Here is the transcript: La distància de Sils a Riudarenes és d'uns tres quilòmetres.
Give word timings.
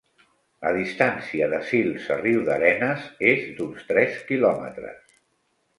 La 0.65 0.71
distància 0.77 1.49
de 1.51 1.59
Sils 1.73 2.07
a 2.15 2.17
Riudarenes 2.23 3.07
és 3.35 3.45
d'uns 3.61 3.87
tres 3.93 4.21
quilòmetres. 4.33 5.19